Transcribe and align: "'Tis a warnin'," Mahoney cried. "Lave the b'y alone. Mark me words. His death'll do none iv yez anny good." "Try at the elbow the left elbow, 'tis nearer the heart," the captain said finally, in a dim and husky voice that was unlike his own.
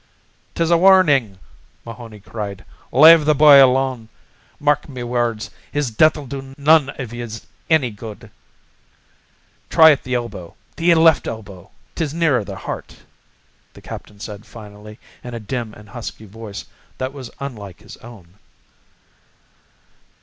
"'Tis 0.55 0.71
a 0.71 0.77
warnin'," 0.77 1.37
Mahoney 1.85 2.19
cried. 2.19 2.65
"Lave 2.91 3.23
the 3.23 3.35
b'y 3.35 3.57
alone. 3.59 4.09
Mark 4.59 4.89
me 4.89 5.03
words. 5.03 5.51
His 5.71 5.91
death'll 5.91 6.23
do 6.25 6.55
none 6.57 6.91
iv 6.97 7.13
yez 7.13 7.45
anny 7.69 7.91
good." 7.91 8.31
"Try 9.69 9.91
at 9.91 10.01
the 10.01 10.15
elbow 10.15 10.55
the 10.75 10.95
left 10.95 11.27
elbow, 11.27 11.69
'tis 11.93 12.15
nearer 12.15 12.43
the 12.43 12.55
heart," 12.55 12.97
the 13.73 13.81
captain 13.81 14.19
said 14.19 14.43
finally, 14.43 14.97
in 15.23 15.35
a 15.35 15.39
dim 15.39 15.71
and 15.75 15.89
husky 15.89 16.25
voice 16.25 16.65
that 16.97 17.13
was 17.13 17.29
unlike 17.39 17.81
his 17.81 17.95
own. 17.97 18.39